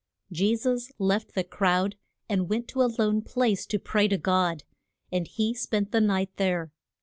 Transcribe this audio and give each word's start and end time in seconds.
JE 0.31 0.55
SUS 0.55 0.91
left 0.97 1.35
the 1.35 1.43
crowd, 1.43 1.95
and 2.27 2.49
went 2.49 2.67
to 2.69 2.81
a 2.81 2.89
lone 2.97 3.21
place 3.21 3.67
to 3.67 3.77
pray 3.77 4.07
to 4.07 4.17
God. 4.17 4.63
And 5.11 5.27
he 5.27 5.53
spent 5.53 5.91
the 5.91 6.01
night 6.01 6.37
there. 6.37 6.71